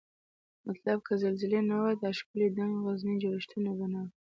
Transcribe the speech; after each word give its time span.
مطلب 0.67 0.97
که 1.07 1.13
زلزلې 1.23 1.61
نه 1.69 1.75
وای 1.81 1.95
دا 2.03 2.09
ښکلي 2.19 2.47
دنګ 2.57 2.73
غرني 2.83 3.15
جوړښتونه 3.23 3.69
به 3.77 3.85
نوای 3.93 4.09